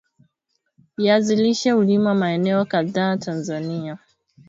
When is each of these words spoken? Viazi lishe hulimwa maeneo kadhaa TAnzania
Viazi 0.97 1.35
lishe 1.35 1.71
hulimwa 1.71 2.15
maeneo 2.15 2.65
kadhaa 2.65 3.17
TAnzania 3.17 3.97